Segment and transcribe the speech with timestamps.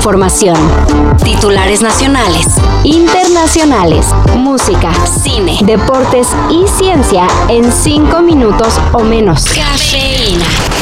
[0.00, 0.56] información.
[1.22, 2.46] Titulares nacionales,
[2.84, 9.44] internacionales, música, cine, deportes y ciencia en 5 minutos o menos.
[9.44, 10.79] Cafeína.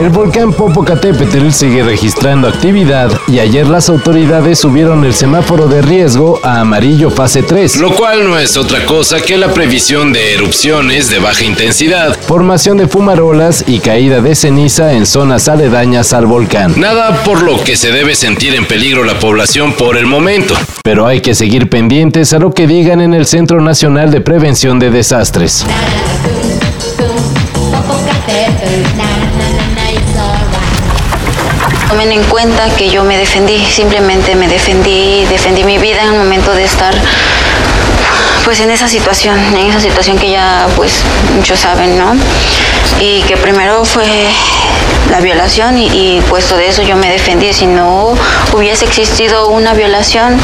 [0.00, 6.38] El volcán Popocatépetl sigue registrando actividad y ayer las autoridades subieron el semáforo de riesgo
[6.42, 11.08] a amarillo fase 3, lo cual no es otra cosa que la previsión de erupciones
[11.08, 16.74] de baja intensidad, formación de fumarolas y caída de ceniza en zonas aledañas al volcán.
[16.76, 20.54] Nada por lo que se debe sentir en peligro la población por el momento.
[20.84, 24.78] Pero hay que seguir pendientes a lo que digan en el Centro Nacional de Prevención
[24.78, 25.64] de Desastres.
[31.88, 36.18] Tomen en cuenta que yo me defendí, simplemente me defendí, defendí mi vida en el
[36.18, 36.94] momento de estar
[38.44, 41.02] pues en esa situación, en esa situación que ya pues
[41.34, 42.14] muchos saben, ¿no?
[43.00, 44.06] Y que primero fue
[45.10, 47.52] la violación y, y puesto de eso yo me defendí.
[47.52, 48.14] Si no
[48.52, 50.38] hubiese existido una violación,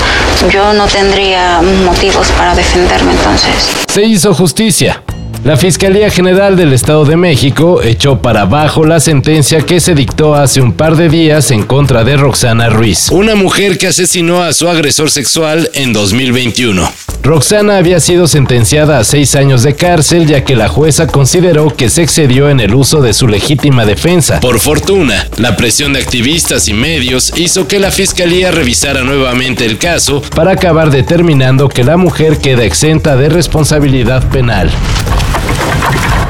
[0.50, 3.70] yo no tendría motivos para defenderme entonces.
[3.92, 5.00] Se hizo justicia.
[5.44, 10.36] La Fiscalía General del Estado de México echó para abajo la sentencia que se dictó
[10.36, 14.52] hace un par de días en contra de Roxana Ruiz, una mujer que asesinó a
[14.52, 16.88] su agresor sexual en 2021.
[17.24, 21.90] Roxana había sido sentenciada a seis años de cárcel ya que la jueza consideró que
[21.90, 24.38] se excedió en el uso de su legítima defensa.
[24.38, 29.78] Por fortuna, la presión de activistas y medios hizo que la fiscalía revisara nuevamente el
[29.78, 34.70] caso para acabar determinando que la mujer queda exenta de responsabilidad penal.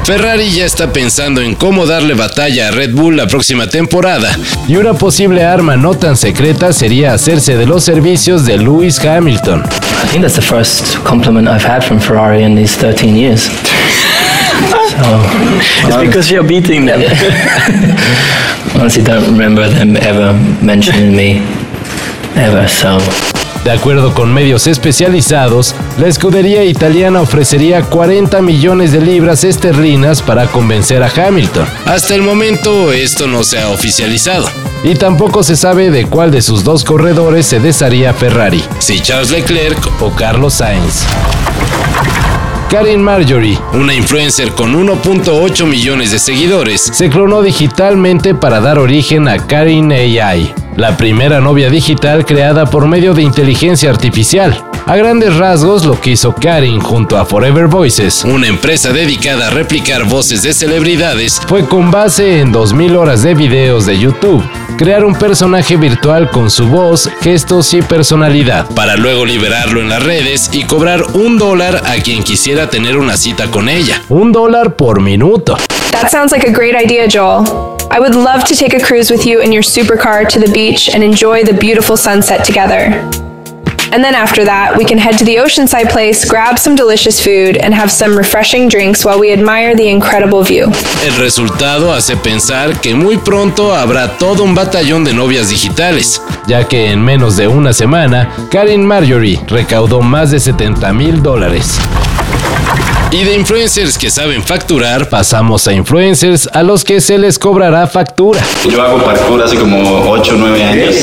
[0.05, 4.37] Ferrari ya está pensando en cómo darle batalla a Red Bull la próxima temporada.
[4.67, 9.63] Y una posible arma no tan secreta sería hacerse de los servicios de Lewis Hamilton.
[10.03, 13.49] I think that's the first compliment I've had from Ferrari in these 13 years.
[14.93, 17.01] So, it's because you're beating them.
[18.75, 21.41] Honestly, don't remember them ever mentioning me
[22.35, 22.99] ever, so.
[23.63, 30.47] De acuerdo con medios especializados, la escudería italiana ofrecería 40 millones de libras esterlinas para
[30.47, 31.65] convencer a Hamilton.
[31.85, 34.49] Hasta el momento esto no se ha oficializado.
[34.83, 39.31] Y tampoco se sabe de cuál de sus dos corredores se desharía Ferrari, si Charles
[39.31, 41.05] Leclerc o Carlos Sainz.
[42.69, 49.29] Karin Marjorie, una influencer con 1.8 millones de seguidores, se clonó digitalmente para dar origen
[49.29, 54.63] a Karin AI, la primera novia digital creada por medio de inteligencia artificial.
[54.85, 59.49] A grandes rasgos, lo que hizo Karin junto a Forever Voices, una empresa dedicada a
[59.49, 64.43] replicar voces de celebridades, fue con base en 2.000 horas de videos de YouTube,
[64.77, 70.03] crear un personaje virtual con su voz, gestos y personalidad, para luego liberarlo en las
[70.03, 74.01] redes y cobrar un dólar a quien quisiera tener una cita con ella.
[74.09, 75.55] Un dólar por minuto.
[75.91, 77.82] That sounds like a great idea, Joel.
[77.93, 80.89] I would love to take a cruise with you in your supercar to the beach
[80.89, 82.89] and enjoy the beautiful sunset together.
[83.91, 87.55] And then after that, we can head to the oceanside place, grab some delicious food,
[87.57, 90.71] and have some refreshing drinks while we admire the incredible view.
[91.05, 96.67] El resultado hace pensar que muy pronto habrá todo un batallón de novias digitales, ya
[96.67, 101.77] que en menos de una semana, Karen Marjorie recaudó más de 70 mil dólares.
[103.13, 107.85] Y de influencers que saben facturar, pasamos a influencers a los que se les cobrará
[107.85, 108.41] factura.
[108.67, 110.95] Yo hago parkour hace como 8 o 9 años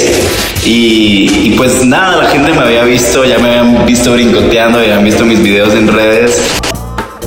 [0.65, 4.87] y, y, pues nada, la gente me había visto, ya me habían visto brincoteando, ya
[4.87, 6.43] habían visto mis videos en redes.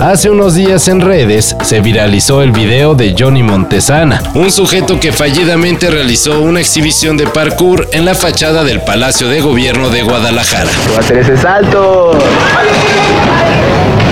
[0.01, 5.13] Hace unos días en redes se viralizó el video de Johnny Montesana, un sujeto que
[5.13, 10.69] fallidamente realizó una exhibición de parkour en la fachada del Palacio de Gobierno de Guadalajara.
[10.87, 12.19] Voy a hacer ese salto.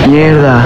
[0.08, 0.64] Mierda.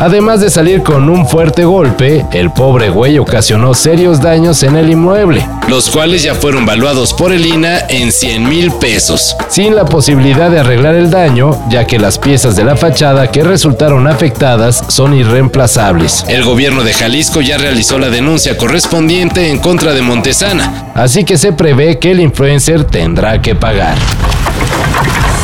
[0.00, 4.88] Además de salir con un fuerte golpe, el pobre güey ocasionó serios daños en el
[4.88, 9.84] inmueble, los cuales ya fueron valuados por el INA en 100 mil pesos, sin la
[9.84, 14.82] posibilidad de arreglar el daño, ya que las piezas de la fachada que resultaron afectadas
[14.88, 16.24] son irreemplazables.
[16.28, 21.36] El gobierno de Jalisco ya realizó la denuncia correspondiente en contra de Montesana, así que
[21.36, 23.98] se prevé que el influencer tendrá que pagar.